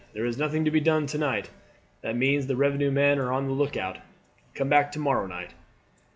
[0.13, 1.51] "There is nothing to be done to night.
[2.01, 3.99] That means 'The revenue men are on the look out;
[4.55, 5.53] come back to morrow night."'